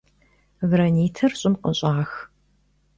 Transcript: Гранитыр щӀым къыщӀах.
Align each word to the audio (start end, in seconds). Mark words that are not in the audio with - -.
Гранитыр 0.71 1.31
щӀым 1.39 1.55
къыщӀах. 1.63 2.11